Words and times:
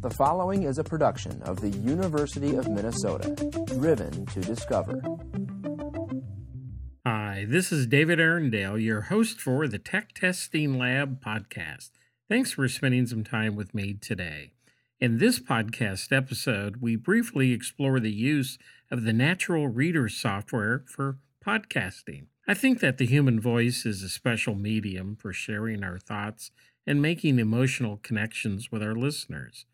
The 0.00 0.10
following 0.10 0.62
is 0.62 0.78
a 0.78 0.84
production 0.84 1.42
of 1.42 1.60
the 1.60 1.70
University 1.70 2.54
of 2.54 2.68
Minnesota, 2.68 3.34
driven 3.66 4.26
to 4.26 4.40
discover. 4.40 5.02
Hi, 7.04 7.44
this 7.48 7.72
is 7.72 7.88
David 7.88 8.20
Arendale, 8.20 8.80
your 8.80 9.00
host 9.02 9.40
for 9.40 9.66
the 9.66 9.80
Tech 9.80 10.14
Testing 10.14 10.78
Lab 10.78 11.20
podcast. 11.20 11.90
Thanks 12.28 12.52
for 12.52 12.68
spending 12.68 13.08
some 13.08 13.24
time 13.24 13.56
with 13.56 13.74
me 13.74 13.92
today. 13.94 14.52
In 15.00 15.18
this 15.18 15.40
podcast 15.40 16.16
episode, 16.16 16.76
we 16.76 16.94
briefly 16.94 17.50
explore 17.50 17.98
the 17.98 18.12
use 18.12 18.56
of 18.92 19.02
the 19.02 19.12
Natural 19.12 19.66
Reader 19.66 20.08
software 20.08 20.84
for 20.86 21.18
podcasting. 21.44 22.26
I 22.46 22.54
think 22.54 22.78
that 22.78 22.98
the 22.98 23.06
human 23.06 23.40
voice 23.40 23.84
is 23.84 24.04
a 24.04 24.08
special 24.08 24.54
medium 24.54 25.16
for 25.16 25.32
sharing 25.32 25.82
our 25.82 25.98
thoughts 25.98 26.52
and 26.86 27.02
making 27.02 27.40
emotional 27.40 27.96
connections 27.96 28.70
with 28.70 28.80
our 28.80 28.94
listeners. 28.94 29.66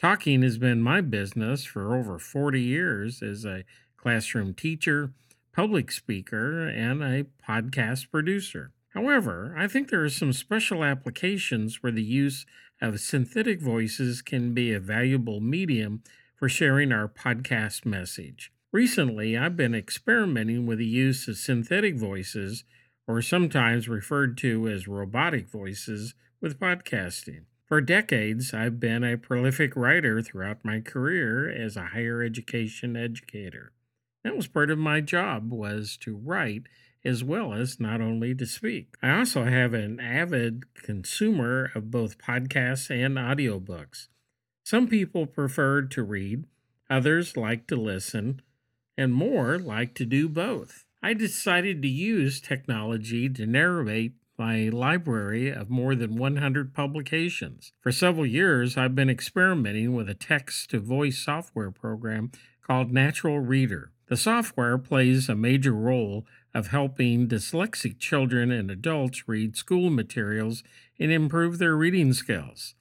Talking 0.00 0.42
has 0.42 0.58
been 0.58 0.80
my 0.80 1.00
business 1.00 1.64
for 1.64 1.92
over 1.96 2.20
40 2.20 2.62
years 2.62 3.20
as 3.20 3.44
a 3.44 3.64
classroom 3.96 4.54
teacher, 4.54 5.10
public 5.52 5.90
speaker, 5.90 6.68
and 6.68 7.02
a 7.02 7.26
podcast 7.44 8.08
producer. 8.08 8.70
However, 8.90 9.56
I 9.58 9.66
think 9.66 9.90
there 9.90 10.04
are 10.04 10.08
some 10.08 10.32
special 10.32 10.84
applications 10.84 11.82
where 11.82 11.90
the 11.90 12.04
use 12.04 12.46
of 12.80 13.00
synthetic 13.00 13.60
voices 13.60 14.22
can 14.22 14.54
be 14.54 14.72
a 14.72 14.78
valuable 14.78 15.40
medium 15.40 16.04
for 16.36 16.48
sharing 16.48 16.92
our 16.92 17.08
podcast 17.08 17.84
message. 17.84 18.52
Recently, 18.70 19.36
I've 19.36 19.56
been 19.56 19.74
experimenting 19.74 20.64
with 20.64 20.78
the 20.78 20.86
use 20.86 21.26
of 21.26 21.38
synthetic 21.38 21.96
voices, 21.96 22.62
or 23.08 23.20
sometimes 23.20 23.88
referred 23.88 24.38
to 24.38 24.68
as 24.68 24.86
robotic 24.86 25.48
voices, 25.48 26.14
with 26.40 26.60
podcasting. 26.60 27.46
For 27.68 27.82
decades, 27.82 28.54
I've 28.54 28.80
been 28.80 29.04
a 29.04 29.18
prolific 29.18 29.76
writer 29.76 30.22
throughout 30.22 30.64
my 30.64 30.80
career 30.80 31.50
as 31.50 31.76
a 31.76 31.88
higher 31.88 32.22
education 32.22 32.96
educator. 32.96 33.72
That 34.24 34.34
was 34.34 34.46
part 34.46 34.70
of 34.70 34.78
my 34.78 35.02
job 35.02 35.52
was 35.52 35.98
to 35.98 36.16
write 36.16 36.62
as 37.04 37.22
well 37.22 37.52
as 37.52 37.78
not 37.78 38.00
only 38.00 38.34
to 38.34 38.46
speak. 38.46 38.94
I 39.02 39.18
also 39.18 39.44
have 39.44 39.74
an 39.74 40.00
avid 40.00 40.64
consumer 40.74 41.70
of 41.74 41.90
both 41.90 42.16
podcasts 42.16 42.90
and 42.90 43.16
audiobooks. 43.16 44.08
Some 44.64 44.88
people 44.88 45.26
prefer 45.26 45.82
to 45.82 46.02
read, 46.02 46.44
others 46.88 47.36
like 47.36 47.66
to 47.66 47.76
listen, 47.76 48.40
and 48.96 49.12
more 49.12 49.58
like 49.58 49.94
to 49.96 50.06
do 50.06 50.26
both. 50.26 50.86
I 51.02 51.12
decided 51.12 51.82
to 51.82 51.88
use 51.88 52.40
technology 52.40 53.28
to 53.28 53.46
narrate 53.46 54.14
my 54.38 54.68
library 54.68 55.50
of 55.50 55.68
more 55.68 55.94
than 55.94 56.16
100 56.16 56.72
publications. 56.72 57.72
For 57.80 57.90
several 57.90 58.24
years, 58.24 58.76
I've 58.76 58.94
been 58.94 59.10
experimenting 59.10 59.94
with 59.94 60.08
a 60.08 60.14
text 60.14 60.70
to 60.70 60.80
voice 60.80 61.18
software 61.18 61.70
program 61.70 62.30
called 62.62 62.92
Natural 62.92 63.40
Reader. 63.40 63.90
The 64.06 64.16
software 64.16 64.78
plays 64.78 65.28
a 65.28 65.34
major 65.34 65.72
role 65.72 66.24
of 66.54 66.68
helping 66.68 67.28
dyslexic 67.28 67.98
children 67.98 68.50
and 68.50 68.70
adults 68.70 69.28
read 69.28 69.56
school 69.56 69.90
materials 69.90 70.62
and 70.98 71.12
improve 71.12 71.58
their 71.58 71.76
reading 71.76 72.12
skills. 72.12 72.74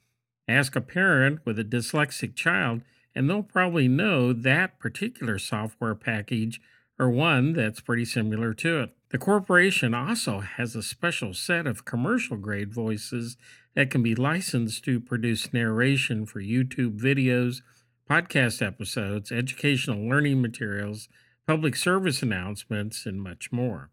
Ask 0.47 0.75
a 0.75 0.81
parent 0.81 1.39
with 1.45 1.59
a 1.59 1.63
dyslexic 1.63 2.35
child, 2.35 2.81
and 3.13 3.29
they'll 3.29 3.43
probably 3.43 3.87
know 3.87 4.31
that 4.31 4.79
particular 4.79 5.37
software 5.37 5.95
package 5.95 6.61
or 6.97 7.09
one 7.09 7.53
that's 7.53 7.81
pretty 7.81 8.05
similar 8.05 8.53
to 8.53 8.81
it. 8.81 8.96
The 9.09 9.17
corporation 9.17 9.93
also 9.93 10.41
has 10.41 10.75
a 10.75 10.83
special 10.83 11.33
set 11.33 11.65
of 11.65 11.85
commercial 11.85 12.35
grade 12.35 12.73
voices 12.73 13.37
that 13.73 13.89
can 13.89 14.03
be 14.03 14.15
licensed 14.15 14.83
to 14.83 14.99
produce 14.99 15.53
narration 15.53 16.25
for 16.25 16.41
YouTube 16.41 16.99
videos, 16.99 17.61
podcast 18.09 18.61
episodes, 18.65 19.31
educational 19.31 20.09
learning 20.09 20.41
materials, 20.41 21.07
public 21.45 21.77
service 21.77 22.21
announcements, 22.21 23.05
and 23.05 23.21
much 23.21 23.49
more. 23.51 23.91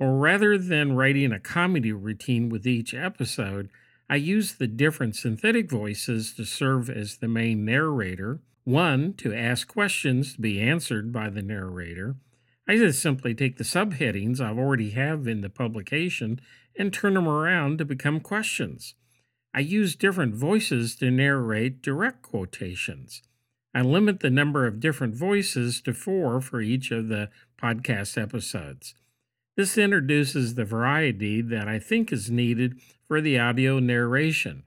Or 0.01 0.17
rather 0.17 0.57
than 0.57 0.95
writing 0.95 1.31
a 1.31 1.39
comedy 1.39 1.91
routine 1.91 2.50
with 2.50 2.66
each 2.66 2.91
episode, 2.91 3.69
I 4.09 4.16
use 4.16 4.56
the 4.56 4.66
different 4.66 5.16
synthetic 5.16 5.69
voices 5.69 6.34
to 6.38 6.44
serve 6.44 6.89
as 6.89 7.17
the 7.17 7.28
main 7.28 7.66
narrator, 7.66 8.39
one 8.63 9.13
to 9.17 9.31
ask 9.31 9.67
questions 9.67 10.34
to 10.34 10.41
be 10.41 10.59
answered 10.59 11.13
by 11.13 11.29
the 11.29 11.44
narrator. 11.44 12.16
I 12.67 12.78
just 12.78 13.00
simply 13.00 13.35
take 13.35 13.57
the 13.57 13.63
subheadings 13.63 14.41
I 14.41 14.50
already 14.50 14.89
have 14.89 15.28
in 15.28 15.41
the 15.41 15.51
publication 15.51 16.41
and 16.75 16.91
turn 16.91 17.13
them 17.13 17.28
around 17.28 17.78
to 17.78 17.85
become 17.85 18.22
questions. 18.22 18.95
I 19.53 19.59
use 19.59 19.95
different 19.95 20.33
voices 20.33 20.95
to 20.95 21.12
narrate 21.12 21.83
direct 21.83 22.23
quotations. 22.23 23.22
I 23.75 23.81
limit 23.81 24.22
the 24.22 24.31
number 24.31 24.66
of 24.66 24.79
different 24.79 25.13
voices 25.13 25.79
to 25.81 25.94
four 25.94 26.41
for 26.41 26.59
each 26.59 26.89
of 26.89 27.07
the 27.07 27.29
podcast 27.62 28.19
episodes. 28.19 28.95
This 29.57 29.78
introduces 29.78 30.56
the 30.56 30.63
variety 30.63 31.41
that 31.41 31.67
I 31.67 31.78
think 31.78 32.13
is 32.13 32.31
needed 32.31 32.79
for 33.07 33.19
the 33.19 33.38
audio 33.38 33.79
narration. 33.79 34.63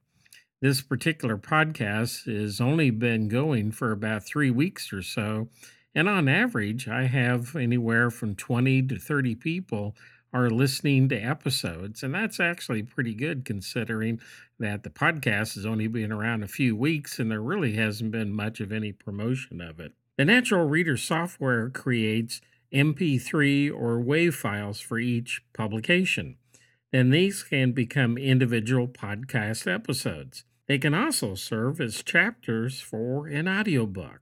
This 0.60 0.82
particular 0.82 1.38
podcast 1.38 2.26
has 2.26 2.60
only 2.60 2.90
been 2.90 3.28
going 3.28 3.72
for 3.72 3.92
about 3.92 4.26
three 4.26 4.50
weeks 4.50 4.92
or 4.92 5.00
so, 5.00 5.48
and 5.94 6.06
on 6.06 6.28
average, 6.28 6.86
I 6.86 7.04
have 7.04 7.56
anywhere 7.56 8.10
from 8.10 8.34
20 8.34 8.82
to 8.82 8.98
30 8.98 9.34
people 9.36 9.96
are 10.34 10.50
listening 10.50 11.08
to 11.08 11.16
episodes, 11.16 12.02
and 12.02 12.14
that's 12.14 12.38
actually 12.38 12.82
pretty 12.82 13.14
good 13.14 13.46
considering 13.46 14.20
that 14.58 14.82
the 14.82 14.90
podcast 14.90 15.54
has 15.54 15.64
only 15.64 15.86
been 15.86 16.12
around 16.12 16.42
a 16.42 16.48
few 16.48 16.76
weeks 16.76 17.18
and 17.18 17.30
there 17.30 17.40
really 17.40 17.74
hasn't 17.74 18.10
been 18.10 18.34
much 18.34 18.60
of 18.60 18.70
any 18.70 18.92
promotion 18.92 19.62
of 19.62 19.80
it. 19.80 19.92
The 20.18 20.24
Natural 20.26 20.68
Reader 20.68 20.96
software 20.96 21.70
creates 21.70 22.40
MP3 22.74 23.70
or 23.72 23.98
WAV 23.98 24.34
files 24.34 24.80
for 24.80 24.98
each 24.98 25.42
publication. 25.52 26.36
Then 26.92 27.10
these 27.10 27.42
can 27.42 27.72
become 27.72 28.18
individual 28.18 28.88
podcast 28.88 29.72
episodes. 29.72 30.44
They 30.66 30.78
can 30.78 30.94
also 30.94 31.34
serve 31.34 31.80
as 31.80 32.02
chapters 32.02 32.80
for 32.80 33.26
an 33.26 33.48
audiobook. 33.48 34.20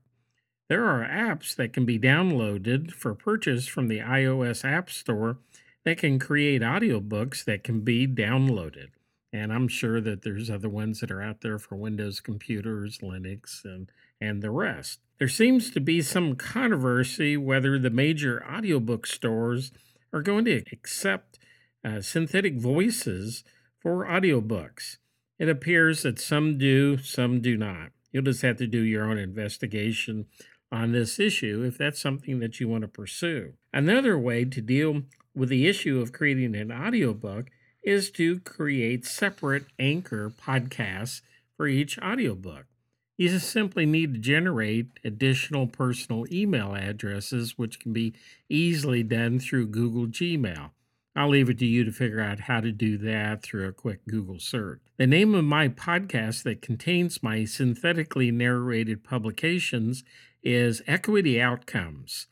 There 0.69 0.85
are 0.85 1.07
apps 1.07 1.55
that 1.55 1.73
can 1.73 1.85
be 1.85 1.99
downloaded 1.99 2.91
for 2.91 3.13
purchase 3.13 3.67
from 3.67 3.87
the 3.87 3.99
iOS 3.99 4.63
App 4.63 4.89
Store 4.89 5.37
that 5.85 5.97
can 5.97 6.19
create 6.19 6.61
audiobooks 6.61 7.43
that 7.45 7.63
can 7.63 7.81
be 7.81 8.07
downloaded. 8.07 8.89
And 9.31 9.51
I'm 9.51 9.67
sure 9.67 9.99
that 9.99 10.21
there's 10.21 10.49
other 10.49 10.69
ones 10.69 10.99
that 10.99 11.11
are 11.11 11.21
out 11.21 11.41
there 11.41 11.59
for 11.59 11.75
Windows 11.75 12.19
computers, 12.19 12.99
Linux, 12.99 13.65
and, 13.65 13.91
and 14.23 14.41
the 14.41 14.51
rest. 14.51 14.99
There 15.19 15.27
seems 15.27 15.69
to 15.71 15.79
be 15.79 16.01
some 16.01 16.35
controversy 16.35 17.37
whether 17.37 17.77
the 17.77 17.89
major 17.89 18.43
audiobook 18.45 19.05
stores 19.05 19.71
are 20.11 20.21
going 20.21 20.45
to 20.45 20.63
accept 20.71 21.39
uh, 21.83 22.01
synthetic 22.01 22.57
voices 22.57 23.43
for 23.79 24.05
audiobooks. 24.05 24.97
It 25.37 25.49
appears 25.49 26.03
that 26.03 26.19
some 26.19 26.57
do, 26.57 26.97
some 26.97 27.41
do 27.41 27.57
not. 27.57 27.89
You'll 28.11 28.23
just 28.23 28.43
have 28.43 28.57
to 28.57 28.67
do 28.67 28.81
your 28.81 29.09
own 29.09 29.17
investigation 29.17 30.27
on 30.71 30.91
this 30.91 31.19
issue 31.19 31.63
if 31.67 31.77
that's 31.77 32.01
something 32.01 32.39
that 32.39 32.59
you 32.59 32.67
want 32.67 32.83
to 32.83 32.87
pursue. 32.87 33.53
Another 33.73 34.17
way 34.17 34.45
to 34.45 34.61
deal 34.61 35.03
with 35.35 35.49
the 35.49 35.67
issue 35.67 35.99
of 35.99 36.13
creating 36.13 36.55
an 36.55 36.71
audiobook 36.71 37.49
is 37.83 38.09
to 38.11 38.39
create 38.39 39.05
separate 39.05 39.65
anchor 39.77 40.29
podcasts 40.29 41.21
for 41.57 41.67
each 41.67 41.99
audiobook. 41.99 42.65
You 43.15 43.29
just 43.29 43.51
simply 43.51 43.85
need 43.85 44.15
to 44.15 44.19
generate 44.19 44.99
additional 45.03 45.67
personal 45.67 46.25
email 46.31 46.73
addresses, 46.73 47.57
which 47.57 47.79
can 47.79 47.93
be 47.93 48.13
easily 48.49 49.03
done 49.03 49.39
through 49.39 49.67
Google 49.67 50.07
Gmail. 50.07 50.71
I'll 51.15 51.29
leave 51.29 51.47
it 51.47 51.59
to 51.59 51.65
you 51.65 51.83
to 51.83 51.91
figure 51.91 52.19
out 52.19 52.41
how 52.41 52.59
to 52.61 52.71
do 52.71 52.97
that 52.97 53.43
through 53.43 53.67
a 53.67 53.71
quick 53.71 53.99
Google 54.07 54.39
search. 54.39 54.81
The 54.97 55.05
name 55.05 55.35
of 55.35 55.45
my 55.45 55.67
podcast 55.67 56.41
that 56.43 56.63
contains 56.63 57.21
my 57.21 57.45
synthetically 57.45 58.31
narrated 58.31 59.03
publications 59.03 60.03
is 60.41 60.81
Equity 60.87 61.39
Outcomes 61.39 62.27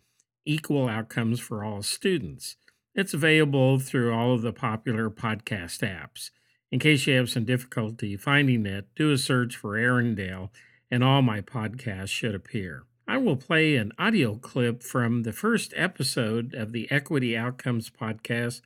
Equal 0.46 0.90
Outcomes 0.90 1.40
for 1.40 1.64
All 1.64 1.84
Students. 1.84 2.56
It's 2.96 3.14
available 3.14 3.78
through 3.78 4.12
all 4.12 4.34
of 4.34 4.42
the 4.42 4.52
popular 4.52 5.12
podcast 5.12 5.88
apps. 5.88 6.32
In 6.72 6.80
case 6.80 7.06
you 7.06 7.16
have 7.18 7.30
some 7.30 7.46
difficulty 7.46 8.18
finding 8.18 8.66
it, 8.66 8.88
do 8.96 9.12
a 9.12 9.18
search 9.18 9.56
for 9.56 9.78
Arendale, 9.78 10.50
and 10.92 11.04
all 11.04 11.22
my 11.22 11.42
podcasts 11.42 12.10
should 12.10 12.36
appear. 12.36 12.84
I 13.08 13.18
will 13.18 13.38
play 13.38 13.76
an 13.76 13.94
audio 13.98 14.36
clip 14.36 14.84
from 14.84 15.24
the 15.24 15.34
first 15.34 15.74
episode 15.76 16.54
of 16.54 16.72
the 16.72 16.92
Equity 16.92 17.36
Outcomes 17.36 17.90
podcast 17.90 18.62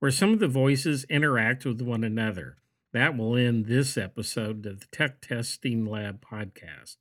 where 0.00 0.10
some 0.10 0.32
of 0.32 0.38
the 0.38 0.48
voices 0.48 1.04
interact 1.04 1.64
with 1.64 1.80
one 1.80 2.02
another. 2.02 2.56
That 2.92 3.16
will 3.16 3.36
end 3.36 3.66
this 3.66 3.96
episode 3.96 4.66
of 4.66 4.80
the 4.80 4.86
Tech 4.90 5.20
Testing 5.20 5.84
Lab 5.84 6.24
podcast. 6.24 6.96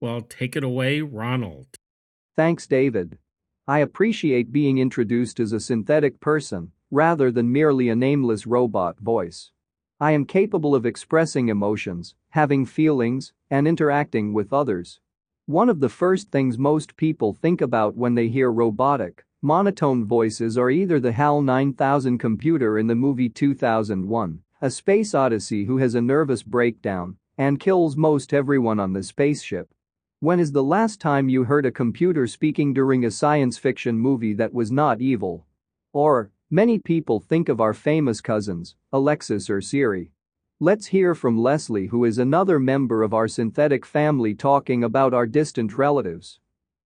Well, 0.00 0.20
take 0.20 0.56
it 0.56 0.64
away, 0.64 1.00
Ronald. 1.00 1.68
Thanks, 2.36 2.66
David. 2.66 3.18
I 3.68 3.78
appreciate 3.78 4.50
being 4.50 4.78
introduced 4.78 5.38
as 5.38 5.52
a 5.52 5.60
synthetic 5.60 6.18
person 6.20 6.72
rather 6.90 7.30
than 7.30 7.52
merely 7.52 7.88
a 7.88 7.96
nameless 7.96 8.46
robot 8.46 8.98
voice. 8.98 9.51
I 10.02 10.10
am 10.10 10.24
capable 10.24 10.74
of 10.74 10.84
expressing 10.84 11.48
emotions, 11.48 12.16
having 12.30 12.66
feelings, 12.66 13.32
and 13.48 13.68
interacting 13.68 14.32
with 14.32 14.52
others. 14.52 14.98
One 15.46 15.68
of 15.68 15.78
the 15.78 15.88
first 15.88 16.32
things 16.32 16.58
most 16.58 16.96
people 16.96 17.32
think 17.32 17.60
about 17.60 17.94
when 17.94 18.16
they 18.16 18.26
hear 18.26 18.50
robotic, 18.50 19.24
monotone 19.42 20.04
voices 20.04 20.58
are 20.58 20.70
either 20.70 20.98
the 20.98 21.12
HAL 21.12 21.42
9000 21.42 22.18
computer 22.18 22.78
in 22.78 22.88
the 22.88 22.96
movie 22.96 23.28
2001, 23.28 24.40
A 24.60 24.70
Space 24.70 25.14
Odyssey 25.14 25.66
who 25.66 25.76
has 25.76 25.94
a 25.94 26.02
nervous 26.02 26.42
breakdown 26.42 27.16
and 27.38 27.60
kills 27.60 27.96
most 27.96 28.34
everyone 28.34 28.80
on 28.80 28.94
the 28.94 29.04
spaceship. 29.04 29.72
When 30.18 30.40
is 30.40 30.50
the 30.50 30.64
last 30.64 31.00
time 31.00 31.28
you 31.28 31.44
heard 31.44 31.64
a 31.64 31.70
computer 31.70 32.26
speaking 32.26 32.74
during 32.74 33.04
a 33.04 33.10
science 33.12 33.56
fiction 33.56 34.00
movie 34.00 34.34
that 34.34 34.52
was 34.52 34.72
not 34.72 35.00
evil? 35.00 35.46
Or, 35.92 36.32
many 36.52 36.78
people 36.78 37.18
think 37.18 37.48
of 37.48 37.62
our 37.62 37.72
famous 37.72 38.20
cousins, 38.20 38.76
Alexis 38.92 39.48
or 39.48 39.62
Siri. 39.62 40.10
Let's 40.60 40.86
hear 40.86 41.14
from 41.14 41.38
Leslie 41.38 41.86
who 41.86 42.04
is 42.04 42.18
another 42.18 42.60
member 42.60 43.02
of 43.02 43.14
our 43.14 43.26
synthetic 43.26 43.86
family 43.86 44.34
talking 44.34 44.84
about 44.84 45.14
our 45.14 45.26
distant 45.26 45.78
relatives. 45.78 46.40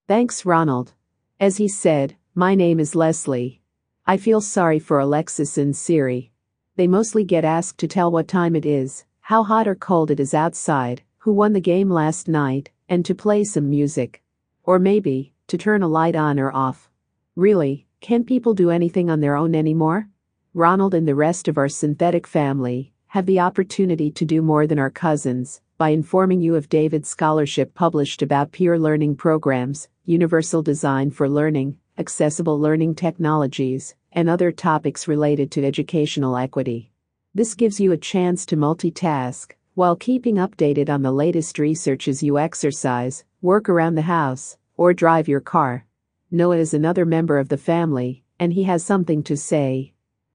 Thanks, 0.07 0.47
Ronald. 0.47 0.93
As 1.41 1.57
he 1.57 1.67
said, 1.67 2.15
my 2.33 2.55
name 2.55 2.79
is 2.79 2.95
Leslie. 2.95 3.61
I 4.07 4.19
feel 4.19 4.41
sorry 4.41 4.79
for 4.79 5.01
Alexis 5.01 5.59
and 5.59 5.77
Siri. 5.77 6.31
They 6.77 6.87
mostly 6.87 7.25
get 7.25 7.45
asked 7.45 7.79
to 7.79 7.89
tell 7.89 8.13
what 8.13 8.29
time 8.29 8.55
it 8.55 8.65
is, 8.65 9.05
how 9.21 9.43
hot 9.43 9.67
or 9.67 9.75
cold 9.75 10.13
it 10.13 10.21
is 10.21 10.33
outside, 10.33 11.03
who 11.19 11.33
won 11.33 11.55
the 11.55 11.61
game 11.61 11.91
last 11.91 12.29
night, 12.29 12.71
and 12.89 13.05
to 13.05 13.17
play 13.17 13.43
some 13.43 13.69
music. 13.69 14.23
Or 14.63 14.79
maybe, 14.79 15.33
to 15.49 15.59
turn 15.59 15.83
a 15.83 15.89
light 15.89 16.15
on 16.15 16.39
or 16.39 16.55
off. 16.55 16.89
Really, 17.35 17.89
can 18.01 18.25
people 18.25 18.55
do 18.55 18.71
anything 18.71 19.11
on 19.11 19.21
their 19.21 19.37
own 19.37 19.55
anymore? 19.55 20.09
Ronald 20.55 20.95
and 20.95 21.09
the 21.09 21.15
rest 21.15 21.49
of 21.49 21.59
our 21.59 21.69
synthetic 21.69 22.27
family 22.27 22.93
have 23.09 23.27
the 23.27 23.41
opportunity 23.41 24.11
to 24.13 24.25
do 24.25 24.43
more 24.43 24.67
than 24.67 24.79
our 24.79 24.91
cousins 24.91 25.61
by 25.79 25.91
informing 25.91 26.41
you 26.41 26.55
of 26.55 26.69
David's 26.69 27.09
scholarship 27.09 27.75
published 27.75 28.23
about 28.23 28.53
peer 28.53 28.79
learning 28.79 29.17
programs, 29.17 29.89
universal 30.05 30.63
design 30.63 31.11
for 31.11 31.29
learning, 31.29 31.77
accessible 31.99 32.61
learning 32.61 32.95
technologies, 32.95 33.95
and 34.13 34.29
other 34.31 34.53
topics 34.53 35.09
related 35.09 35.51
to 35.51 35.65
educational 35.65 36.37
equity. 36.37 36.91
This 37.35 37.55
gives 37.55 37.81
you 37.81 37.93
a 37.93 37.99
chance 37.99 38.47
to 38.47 38.57
multitask 38.57 39.53
while 39.75 39.97
keeping 39.97 40.37
updated 40.37 40.89
on 40.89 41.03
the 41.03 41.13
latest 41.13 41.59
research 41.59 42.09
as 42.09 42.23
you 42.23 42.39
exercise, 42.39 43.25
work 43.43 43.69
around 43.69 43.95
the 43.95 44.03
house, 44.03 44.57
or 44.77 44.95
drive 44.95 45.29
your 45.29 45.41
car. 45.41 45.85
Noah 46.33 46.57
is 46.57 46.75
another 46.75 47.05
member 47.05 47.39
of 47.39 47.51
the 47.51 47.57
family, 47.57 48.25
and 48.41 48.53
he 48.53 48.65
has 48.65 48.83
something 48.85 49.23
to 49.23 49.37
say. 49.37 49.93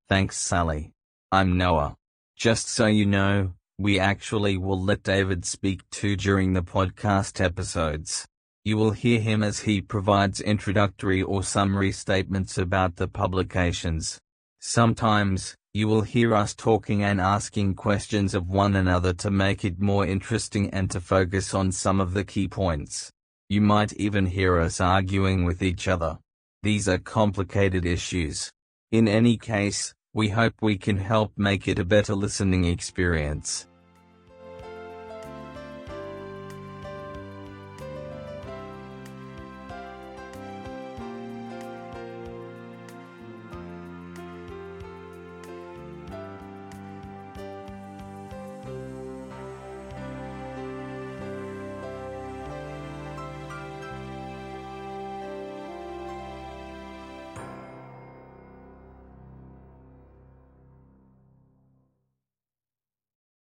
Thanks, 0.07 0.37
Sally. 0.37 0.93
I'm 1.33 1.57
Noah. 1.57 1.97
Just 2.37 2.69
so 2.69 2.85
you 2.85 3.05
know, 3.05 3.55
we 3.77 3.99
actually 3.99 4.55
will 4.55 4.81
let 4.81 5.03
David 5.03 5.43
speak 5.43 5.81
too 5.89 6.15
during 6.15 6.53
the 6.53 6.63
podcast 6.63 7.43
episodes. 7.43 8.25
You 8.63 8.77
will 8.77 8.91
hear 8.91 9.19
him 9.19 9.43
as 9.43 9.59
he 9.59 9.81
provides 9.81 10.39
introductory 10.39 11.21
or 11.21 11.43
summary 11.43 11.91
statements 11.91 12.57
about 12.57 12.95
the 12.95 13.09
publications. 13.09 14.17
Sometimes, 14.61 15.57
you 15.73 15.89
will 15.89 16.03
hear 16.03 16.33
us 16.33 16.53
talking 16.53 17.03
and 17.03 17.19
asking 17.19 17.75
questions 17.75 18.33
of 18.33 18.47
one 18.47 18.77
another 18.77 19.11
to 19.15 19.29
make 19.29 19.65
it 19.65 19.81
more 19.81 20.05
interesting 20.05 20.69
and 20.69 20.89
to 20.91 21.01
focus 21.01 21.53
on 21.53 21.73
some 21.73 21.99
of 21.99 22.13
the 22.13 22.23
key 22.23 22.47
points. 22.47 23.11
You 23.51 23.59
might 23.59 23.91
even 23.97 24.27
hear 24.27 24.61
us 24.61 24.79
arguing 24.79 25.43
with 25.43 25.61
each 25.61 25.89
other. 25.89 26.17
These 26.63 26.87
are 26.87 26.97
complicated 26.97 27.85
issues. 27.85 28.49
In 28.93 29.09
any 29.09 29.35
case, 29.35 29.93
we 30.13 30.29
hope 30.29 30.53
we 30.61 30.77
can 30.77 30.95
help 30.95 31.33
make 31.35 31.67
it 31.67 31.77
a 31.77 31.83
better 31.83 32.15
listening 32.15 32.63
experience. 32.63 33.67